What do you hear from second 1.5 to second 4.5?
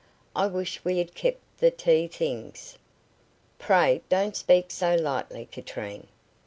the tea things." "Pray don't